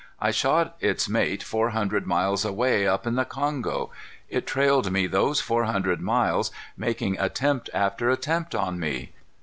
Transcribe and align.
"I 0.19 0.31
shot 0.31 0.77
its 0.79 1.07
mate 1.07 1.43
four 1.43 1.69
hundred 1.69 2.07
miles 2.07 2.43
away, 2.43 2.87
up 2.87 3.05
in 3.05 3.13
the 3.13 3.23
Kongo. 3.23 3.91
It 4.29 4.47
trailed 4.47 4.91
me 4.91 5.05
those 5.05 5.41
four 5.41 5.65
hundred 5.65 6.01
miles, 6.01 6.49
making 6.75 7.19
attempt 7.19 7.69
after 7.71 8.09
attempt 8.09 8.55
on 8.55 8.79
me. 8.79 9.11